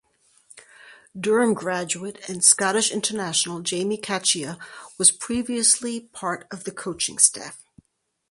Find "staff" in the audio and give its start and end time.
7.19-7.63